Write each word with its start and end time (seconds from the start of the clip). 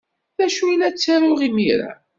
D 0.37 0.39
acu 0.45 0.69
la 0.71 0.89
ttaruɣ 0.91 1.39
imir-a? 1.47 1.91